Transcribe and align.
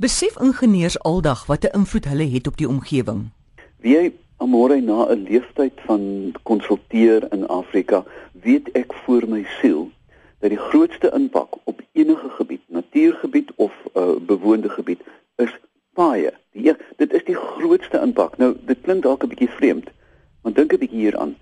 Besef 0.00 0.38
ingenieurs 0.40 1.02
aldag 1.02 1.46
wat 1.46 1.64
'n 1.64 1.76
invloed 1.78 2.04
hulle 2.04 2.28
het 2.30 2.46
op 2.46 2.56
die 2.56 2.68
omgewing. 2.68 3.20
Wie 3.76 4.18
amore 4.36 4.80
na 4.80 5.06
'n 5.08 5.26
leeftyd 5.28 5.72
van 5.76 6.32
konsulteer 6.42 7.32
in 7.32 7.46
Afrika, 7.46 8.04
weet 8.32 8.70
ek 8.72 8.94
voor 8.94 9.28
my 9.28 9.44
siel 9.60 9.90
dat 10.38 10.50
die 10.50 10.58
grootste 10.58 11.10
impak 11.14 11.56
op 11.64 11.80
enige 11.92 12.28
gebied, 12.28 12.60
natuurgebied 12.66 13.50
of 13.56 13.72
'n 13.94 13.98
uh, 13.98 14.16
bewoonde 14.26 14.68
gebied, 14.68 15.00
is 15.36 15.58
paaie. 15.92 16.32
Die 16.52 16.74
dit 16.96 17.12
is 17.12 17.24
die 17.24 17.36
grootste 17.36 18.00
impak. 18.00 18.36
Nou, 18.36 18.56
dit 18.64 18.78
klink 18.80 19.02
dalk 19.02 19.22
'n 19.22 19.28
bietjie 19.28 19.50
vreemd, 19.50 19.88
maar 20.42 20.52
dink 20.52 20.72
'n 20.72 20.78
bietjie 20.78 20.98
hieraan. 20.98 21.36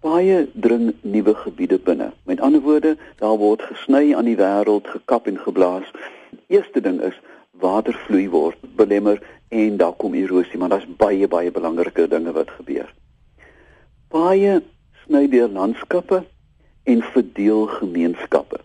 Paaie 0.00 0.48
dring 0.52 0.94
nuwe 1.00 1.34
gebiede 1.34 1.78
binne. 1.78 2.12
Met 2.24 2.40
ander 2.40 2.60
woorde, 2.60 2.96
daar 3.16 3.36
word 3.36 3.62
gesny 3.62 4.14
aan 4.14 4.24
die 4.24 4.36
wêreld, 4.36 4.86
gekap 4.86 5.26
en 5.26 5.38
geblaas. 5.38 5.90
Eerste 6.46 6.80
ding 6.80 7.00
is 7.00 7.20
watervloei 7.60 8.28
word 8.30 8.58
belemmer 8.76 9.20
en 9.48 9.76
daar 9.76 9.92
kom 9.92 10.14
erosie, 10.14 10.58
maar 10.58 10.68
daar's 10.68 10.88
baie 10.96 11.28
baie 11.28 11.50
belangrike 11.50 12.08
dinge 12.08 12.32
wat 12.32 12.50
gebeur. 12.50 12.88
Paaie 14.08 14.60
sny 15.04 15.26
deur 15.30 15.48
landskappe 15.48 16.24
en 16.86 17.02
verdeel 17.12 17.66
gemeenskappe. 17.78 18.60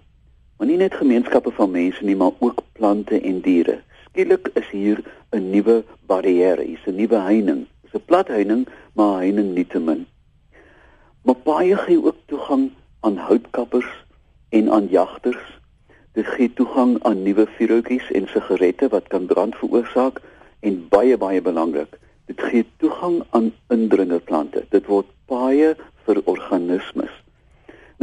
Maar 0.58 0.68
nie 0.68 0.78
net 0.78 0.94
gemeenskappe 0.94 1.52
van 1.58 1.72
mense 1.72 2.04
nie, 2.06 2.16
maar 2.16 2.38
ook 2.40 2.64
plante 2.78 3.20
en 3.22 3.42
diere. 3.42 3.80
Skielik 4.06 4.52
is 4.54 4.70
hier 4.70 5.04
'n 5.32 5.50
nuwe 5.50 5.84
barrière, 6.06 6.62
hier's 6.62 6.86
'n 6.86 6.96
nuwe 6.96 7.18
heining. 7.18 7.68
Dis 7.82 7.94
'n 7.94 8.06
plat 8.06 8.28
heining, 8.28 8.68
maar 8.94 9.18
heining 9.18 9.54
nietemin. 9.54 10.06
Maar 11.24 11.36
paaie 11.36 11.78
gee 11.78 12.04
ook 12.04 12.18
toegang 12.26 12.72
aan 13.00 13.18
houtkappers 13.18 14.06
en 14.50 14.72
aan 14.72 14.88
jagters 14.88 15.61
Dit 16.14 16.28
gee 16.28 16.52
toegang 16.54 16.98
aan 17.08 17.24
nuwe 17.24 17.46
vuurhoutjies 17.56 18.12
en 18.12 18.28
sigarette 18.28 18.90
wat 18.92 19.08
kan 19.08 19.26
brand 19.26 19.56
veroorsaak 19.56 20.20
en 20.60 20.82
baie 20.92 21.18
baie 21.18 21.42
belangrik, 21.42 21.96
dit 22.28 22.42
gee 22.42 22.66
toegang 22.84 23.22
aan 23.30 23.54
indringerplante. 23.72 24.66
Dit 24.70 24.90
word 24.92 25.08
paaie 25.32 25.76
vir 26.06 26.20
organismes. 26.26 27.14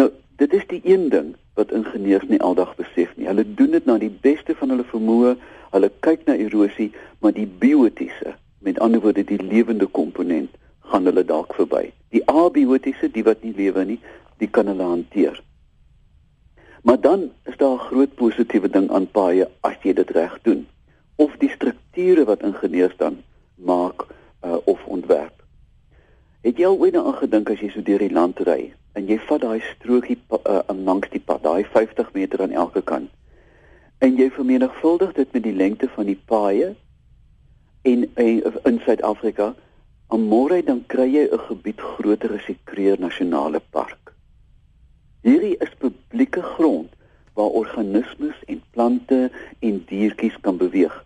Nou, 0.00 0.08
dit 0.40 0.52
is 0.56 0.64
die 0.72 0.80
een 0.84 1.08
ding 1.12 1.34
wat 1.60 1.74
ingenieurs 1.74 2.24
nie 2.30 2.40
aldag 2.40 2.72
besef 2.78 3.12
nie. 3.16 3.26
Hulle 3.28 3.44
doen 3.44 3.76
dit 3.76 3.84
na 3.84 3.98
die 4.00 4.12
beste 4.24 4.56
van 4.56 4.72
hulle 4.72 4.86
vermoë. 4.88 5.34
Hulle 5.74 5.90
kyk 6.06 6.24
na 6.24 6.36
erosie, 6.40 6.88
maar 7.20 7.34
die 7.36 7.48
biotiese, 7.60 8.38
met 8.64 8.80
ander 8.80 9.02
woorde 9.04 9.24
die 9.26 9.40
lewende 9.42 9.86
komponent, 9.86 10.54
gaan 10.88 11.04
hulle 11.04 11.26
dalk 11.28 11.52
verby. 11.58 11.90
Die 12.14 12.24
abiotiese, 12.24 13.10
die 13.12 13.26
wat 13.26 13.44
nie 13.44 13.52
lewe 13.56 13.84
nie, 13.84 13.98
die 14.40 14.48
kan 14.48 14.70
hulle 14.72 14.86
hanteer. 14.86 15.36
Maar 16.88 17.00
dan 17.00 17.32
is 17.44 17.56
daar 17.56 17.74
'n 17.74 17.78
groot 17.78 18.14
positiewe 18.14 18.70
ding 18.70 18.90
aan 18.90 19.10
paaie 19.10 19.48
as 19.60 19.76
jy 19.82 19.92
dit 19.92 20.10
reg 20.10 20.38
doen. 20.42 20.66
Of 21.14 21.36
die 21.36 21.50
strukture 21.50 22.24
wat 22.24 22.42
ingenieurs 22.42 22.96
dan 22.96 23.22
maak 23.54 24.06
uh, 24.44 24.56
of 24.64 24.84
ontwerp. 24.84 25.42
Het 26.40 26.56
jy 26.56 26.66
al 26.66 26.78
ooit 26.78 26.92
daaraan 26.92 27.14
gedink 27.14 27.50
as 27.50 27.60
jy 27.60 27.68
so 27.68 27.82
deur 27.82 27.98
die 27.98 28.12
land 28.12 28.40
ry 28.40 28.72
en 28.92 29.06
jy 29.06 29.18
vat 29.18 29.40
daai 29.40 29.60
strokie 29.60 30.18
uh, 30.30 30.60
langs 30.84 31.08
die 31.10 31.20
pad, 31.20 31.42
daai 31.42 31.64
50 31.64 32.12
meter 32.12 32.42
aan 32.42 32.56
elke 32.56 32.82
kant. 32.82 33.10
En 33.98 34.16
jy 34.16 34.30
vermenigvuldig 34.30 35.12
dit 35.12 35.32
met 35.32 35.42
die 35.42 35.56
lengte 35.56 35.88
van 35.88 36.06
die 36.06 36.20
paaie 36.24 36.74
en, 37.82 38.10
en 38.14 38.42
in 38.64 38.80
Suid-Afrika, 38.84 39.54
aan 40.06 40.24
môre 40.24 40.64
dan 40.64 40.84
kry 40.86 41.12
jy 41.12 41.28
'n 41.28 41.38
gebied 41.38 41.80
groter 41.80 42.32
as 42.32 42.46
die 42.46 42.58
Kruger 42.64 43.00
Nasionale 43.00 43.60
Park. 43.70 44.14
Hierdie 45.20 45.56
is 45.60 45.74
publieke 46.18 46.42
grond 46.42 46.88
waar 47.32 47.46
organismes 47.46 48.34
en 48.46 48.62
plante 48.70 49.30
en 49.58 49.84
diertjies 49.86 50.40
kan 50.40 50.56
beweeg. 50.56 51.04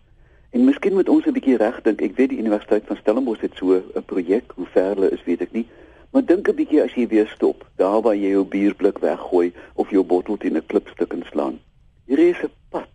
En 0.49 0.63
miskien 0.65 0.93
moet 0.93 1.09
ons 1.09 1.25
'n 1.25 1.31
bietjie 1.31 1.57
regdink. 1.57 2.01
Ek 2.01 2.15
weet 2.15 2.29
die 2.29 2.37
Universiteit 2.37 2.83
van 2.85 2.97
Stellenbosch 2.97 3.41
het 3.41 3.51
so 3.55 3.73
'n 3.73 4.05
projek, 4.05 4.51
hoe 4.55 4.65
ver 4.65 4.95
hulle 4.95 5.09
is 5.11 5.23
weet 5.23 5.41
ek 5.41 5.51
nie, 5.51 5.67
maar 6.11 6.25
dink 6.25 6.47
'n 6.47 6.55
bietjie 6.55 6.81
as 6.81 6.93
jy 6.93 7.07
weer 7.07 7.27
stop, 7.27 7.65
daar 7.75 8.01
waar 8.01 8.15
jy 8.15 8.29
jou 8.29 8.45
bierblik 8.45 8.97
weggooi 8.97 9.53
of 9.73 9.89
jou 9.89 10.03
bottel 10.03 10.37
teen 10.37 10.57
'n 10.57 10.65
klipstuk 10.65 11.13
inslaan. 11.13 11.59
Hier 12.05 12.19
is 12.19 12.41
'n 12.43 12.49
pad. 12.69 12.89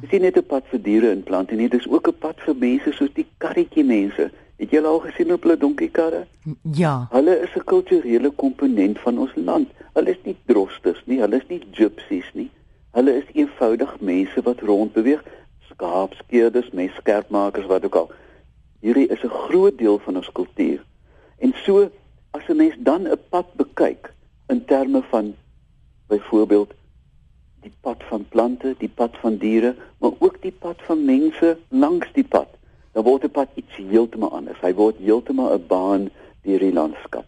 Dis 0.00 0.10
nie 0.10 0.20
net 0.20 0.36
'n 0.36 0.46
pad 0.46 0.64
vir 0.66 0.82
diere 0.82 1.10
en 1.10 1.22
plante 1.22 1.54
nie, 1.54 1.68
dis 1.68 1.88
ook 1.88 2.08
'n 2.08 2.18
pad 2.18 2.40
vir 2.40 2.56
mense 2.56 2.92
soos 2.92 3.12
die 3.12 3.26
karretjie 3.38 3.84
mense 3.84 4.30
Het 4.56 4.70
jy 4.70 4.80
al 4.86 5.00
gesien 5.02 5.32
op 5.34 5.42
hulle 5.42 5.56
donkie 5.58 5.90
karre? 5.90 6.26
Ja. 6.78 7.08
Hulle 7.10 7.40
is 7.42 7.54
'n 7.56 7.64
kulturele 7.64 8.30
komponent 8.30 9.00
van 9.00 9.18
ons 9.18 9.34
land. 9.34 9.68
Hulle 9.92 10.10
is 10.10 10.22
nie 10.22 10.36
drosters 10.46 11.02
nie, 11.06 11.20
hulle 11.20 11.36
is 11.36 11.48
nie 11.48 11.62
gypsies 11.72 12.30
nie. 12.34 12.50
Hulle 12.92 13.16
is 13.16 13.32
eenvoudig 13.32 14.00
mense 14.00 14.42
wat 14.42 14.60
rondbeweeg, 14.60 15.24
skaapskeerders, 15.70 16.70
messkerpmakers 16.70 17.66
wat 17.66 17.84
ook 17.84 17.94
al. 17.94 18.10
Hierdie 18.80 19.08
is 19.08 19.22
'n 19.22 19.28
groot 19.48 19.78
deel 19.78 19.98
van 19.98 20.16
ons 20.16 20.32
kultuur. 20.32 20.84
En 21.38 21.52
so 21.64 21.90
as 22.30 22.48
'n 22.48 22.56
mens 22.56 22.74
dan 22.78 23.08
'n 23.08 23.18
pad 23.28 23.46
bekyk 23.54 24.12
in 24.46 24.64
terme 24.64 25.02
van 25.02 25.34
byvoorbeeld 26.06 26.74
die 27.60 27.72
pad 27.80 28.02
van 28.08 28.26
plante, 28.28 28.74
die 28.78 28.92
pad 28.94 29.16
van 29.20 29.36
diere, 29.36 29.74
maar 29.98 30.12
ook 30.18 30.42
die 30.42 30.52
pad 30.52 30.76
van 30.82 31.04
mense 31.04 31.58
langs 31.68 32.12
die 32.12 32.28
pad 32.28 32.53
dan 32.94 33.04
word 33.04 33.24
'n 33.24 33.30
pad 33.30 33.48
iets 33.54 33.76
heeltemal 33.76 34.30
anders. 34.30 34.60
Hy 34.60 34.74
word 34.74 34.96
heeltemal 34.98 35.52
'n 35.54 35.66
baan 35.66 36.10
deur 36.42 36.58
die 36.58 36.72
landskap. 36.72 37.26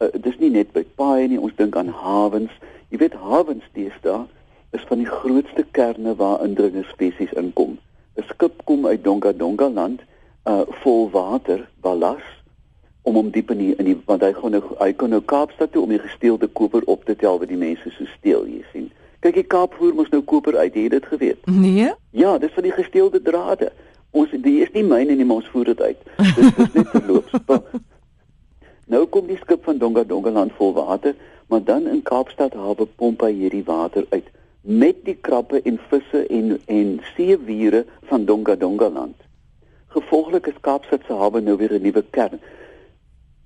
Uh, 0.00 0.08
dis 0.20 0.38
nie 0.38 0.50
net 0.50 0.72
by 0.72 0.84
paaie 0.94 1.28
nie, 1.28 1.40
ons 1.40 1.56
dink 1.56 1.76
aan 1.76 1.88
hawens. 1.88 2.52
Jy 2.88 2.98
weet 2.98 3.14
hawens 3.14 3.64
deesdae 3.72 4.26
is 4.70 4.84
van 4.88 4.98
die 4.98 5.08
grootste 5.08 5.64
kerne 5.70 6.14
waar 6.14 6.44
indringer 6.44 6.84
spesies 6.84 7.32
inkom. 7.32 7.78
'n 8.16 8.24
Skip 8.28 8.64
kom 8.64 8.86
uit 8.86 9.04
Donga 9.04 9.32
Donga 9.32 9.68
land 9.68 10.00
uh 10.44 10.60
vol 10.82 11.10
water, 11.10 11.68
ballas 11.80 12.26
om 13.02 13.16
om 13.16 13.30
diep 13.30 13.50
in 13.50 13.58
die, 13.58 13.74
in 13.76 13.84
die 13.84 13.96
want 14.06 14.22
hy 14.22 14.32
gaan 14.32 14.50
nou 14.50 14.62
hy 14.78 14.92
kan 14.92 15.10
nou 15.10 15.20
Kaapstad 15.20 15.72
toe 15.72 15.82
om 15.82 15.88
die 15.88 15.98
gesteelde 15.98 16.46
koper 16.46 16.82
op 16.84 17.04
te 17.04 17.16
tel 17.16 17.38
wat 17.38 17.48
die 17.48 17.56
mense 17.56 17.90
so 17.90 18.04
steel, 18.18 18.46
jy 18.46 18.64
sien. 18.72 18.90
Kyk, 19.20 19.34
die 19.34 19.48
Kaap 19.48 19.74
voer 19.74 19.94
mos 19.94 20.10
nou 20.12 20.20
koper 20.22 20.56
uit, 20.56 20.74
jy 20.74 20.82
het 20.82 20.90
dit 20.90 21.06
geweet. 21.06 21.46
Nee? 21.46 21.92
Ja, 22.10 22.38
dis 22.38 22.52
van 22.52 22.62
die 22.62 22.72
gesteelde 22.72 23.22
drade 23.22 23.72
ons 24.14 24.30
die 24.44 24.60
is 24.62 24.70
nie 24.74 24.84
myne 24.86 25.16
nie, 25.18 25.26
maar 25.26 25.42
ons 25.42 25.50
voer 25.52 25.72
dit 25.72 25.80
uit. 25.80 26.06
Dit 26.36 26.62
is 26.64 26.72
net 26.78 26.92
verloop. 26.92 27.30
nou 28.92 29.02
kom 29.10 29.26
die 29.26 29.40
skip 29.42 29.66
van 29.66 29.80
Donga 29.82 30.04
Donga 30.06 30.30
land 30.30 30.54
vol 30.58 30.72
water, 30.76 31.16
maar 31.50 31.64
dan 31.66 31.88
in 31.90 32.02
Kaapstad 32.06 32.54
hawe 32.54 32.86
pomp 32.86 33.24
hy 33.26 33.32
hierdie 33.34 33.64
water 33.66 34.06
uit 34.14 34.30
met 34.64 35.02
die 35.04 35.16
krappe 35.20 35.60
en 35.68 35.76
visse 35.90 36.22
en 36.32 36.54
en 36.72 37.00
seewiere 37.14 37.84
van 38.08 38.24
Donga 38.24 38.54
Donga 38.56 38.88
land. 38.88 39.16
Gevolglik 39.92 40.46
is 40.46 40.60
Kaapstad 40.60 41.04
se 41.06 41.12
hawe 41.12 41.40
nou 41.40 41.56
weer 41.60 41.74
'n 41.74 41.82
nuwe 41.82 42.04
kern. 42.10 42.40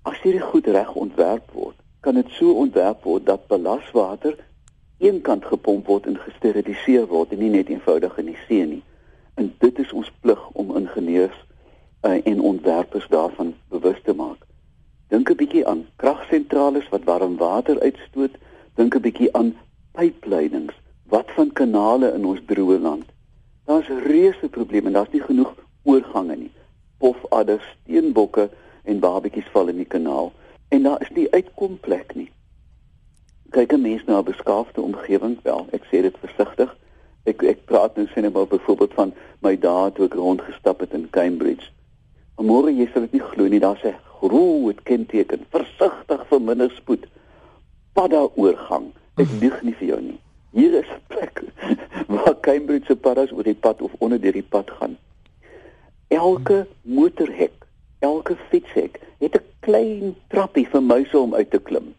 As 0.02 0.20
hierdie 0.22 0.46
goed 0.50 0.66
reg 0.66 0.94
ontwerp 0.94 1.50
word, 1.52 1.76
kan 2.00 2.14
dit 2.14 2.30
so 2.30 2.52
ontwerp 2.52 3.02
word 3.02 3.26
dat 3.26 3.46
belaswater 3.46 4.36
eenkant 4.98 5.44
gepomp 5.44 5.86
word 5.86 6.06
en 6.06 6.18
gesteriliseer 6.18 7.06
word 7.06 7.32
en 7.32 7.38
nie 7.38 7.50
net 7.50 7.68
eenvoudig 7.68 8.18
in 8.18 8.26
die 8.26 8.38
see 8.46 8.64
nie. 8.66 8.82
En 9.38 9.54
dit 9.58 9.78
is 9.78 9.92
ons 9.92 10.12
plig 10.20 10.48
om 10.50 10.76
ingenieurs 10.76 11.44
uh, 12.02 12.26
en 12.26 12.40
ontwerpers 12.40 13.06
daarvan 13.08 13.54
bewus 13.68 14.00
te 14.02 14.14
maak. 14.14 14.40
Dink 15.08 15.30
'n 15.30 15.38
bietjie 15.42 15.66
aan 15.66 15.86
kragsentrale 15.96 16.82
wat 16.90 17.04
warm 17.04 17.36
water 17.36 17.80
uitstoot, 17.80 18.34
dink 18.74 18.94
'n 18.94 19.04
bietjie 19.06 19.30
aan 19.38 19.54
pypleidings, 19.92 20.74
wat 21.14 21.30
van 21.36 21.52
kanale 21.52 22.12
in 22.12 22.26
ons 22.26 22.40
droë 22.46 22.78
land. 22.78 23.06
Daar's 23.64 23.88
reuse 24.10 24.48
probleme 24.48 24.90
daar's 24.90 25.14
nie 25.14 25.22
genoeg 25.22 25.54
oorgange 25.82 26.36
nie. 26.36 26.52
Pofadders, 26.98 27.76
steenbokke 27.82 28.50
en 28.82 28.98
babetjies 28.98 29.52
val 29.54 29.68
in 29.68 29.76
die 29.76 29.92
kanaal 29.94 30.32
en 30.68 30.82
daar 30.82 31.00
is 31.00 31.14
nie 31.14 31.30
uitkomplek 31.30 32.14
nie. 32.14 32.30
Kyk 33.50 33.72
'n 33.72 33.80
mens 33.80 34.04
na 34.04 34.18
'n 34.18 34.30
beskaafde 34.34 34.80
omgewing 34.80 35.38
wel, 35.42 35.66
ek 35.70 35.84
sê 35.84 36.02
dit 36.02 36.16
versigtig 36.26 36.76
praat 37.68 37.96
nou 37.96 38.06
sien 38.12 38.32
maar 38.32 38.46
byvoorbeeld 38.46 38.94
van 38.94 39.12
my 39.44 39.54
daad 39.58 39.94
toe 39.94 40.06
ek 40.08 40.16
rondgestap 40.18 40.80
het 40.84 40.94
in 40.96 41.08
Cambridge. 41.14 41.70
Môre 42.38 42.72
jy 42.72 42.86
sal 42.92 43.06
dit 43.06 43.18
nie 43.18 43.24
glo 43.30 43.48
nie, 43.48 43.60
daar's 43.60 43.84
'n 43.84 43.96
groot 44.20 44.82
kenteken, 44.82 45.46
versigtig 45.50 46.22
vir 46.30 46.40
minder 46.40 46.70
spoed. 46.70 47.06
Padda 47.92 48.28
oorgang. 48.34 48.92
Ek 49.16 49.30
lieg 49.40 49.62
nie 49.62 49.74
vir 49.74 49.88
jou 49.88 50.00
nie. 50.00 50.18
Hier 50.52 50.74
is 50.78 50.90
'n 50.94 51.02
plek 51.08 51.42
waar 52.12 52.40
Cambridge 52.40 52.86
se 52.86 52.96
paddas 52.96 53.32
oor 53.32 53.42
die 53.42 53.54
pad 53.54 53.82
of 53.82 53.92
onder 53.98 54.20
deur 54.20 54.32
die 54.32 54.48
pad 54.54 54.70
gaan. 54.70 54.96
Elke 56.08 56.66
motorhek, 56.82 57.66
elke 57.98 58.36
fietshek 58.50 59.00
het 59.18 59.34
'n 59.34 59.44
klein 59.60 60.16
trappie 60.28 60.66
vir 60.68 60.82
muise 60.82 61.18
om 61.18 61.34
uit 61.34 61.50
te 61.50 61.58
klim. 61.58 61.94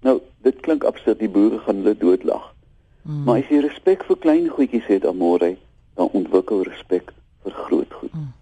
Nou, 0.00 0.20
dit 0.42 0.60
klink 0.60 0.84
absurd, 0.84 1.18
die 1.18 1.28
boere 1.28 1.58
gaan 1.58 1.76
hulle 1.76 1.96
doodlag. 1.96 2.54
Mm. 3.02 3.24
Maar 3.24 3.36
as 3.42 3.48
jy 3.48 3.60
respek 3.64 4.04
vir 4.04 4.18
klein 4.18 4.48
goedjies 4.48 4.86
het 4.86 5.06
amore, 5.06 5.56
dan 5.96 6.08
ontwikkel 6.12 6.62
respek 6.62 7.12
vir 7.42 7.52
groot 7.52 7.92
goed. 8.00 8.14
Mm. 8.14 8.32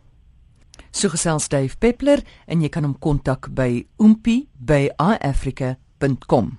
So 0.91 1.09
gesels 1.09 1.49
Dave 1.49 1.77
Peppler 1.79 2.23
en 2.47 2.61
jy 2.65 2.69
kan 2.69 2.85
hom 2.85 2.99
kontak 2.99 3.49
by 3.55 3.87
oompie@iafrica.com. 3.97 6.59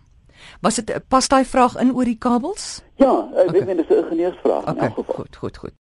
Was 0.62 0.76
dit 0.80 1.02
pas 1.08 1.28
daai 1.28 1.46
vraag 1.46 1.76
in 1.82 1.96
oor 1.96 2.06
die 2.08 2.18
kabels? 2.18 2.82
Ja, 2.96 3.30
ek 3.34 3.50
okay. 3.50 3.54
weet 3.54 3.68
nie, 3.68 3.76
dis 3.76 3.90
'n 3.90 3.94
ingenieursvraag 4.04 4.62
okay, 4.62 4.74
in 4.74 4.80
elk 4.80 4.96
geval. 4.96 5.16
Goed, 5.16 5.36
goed, 5.36 5.58
goed. 5.58 5.74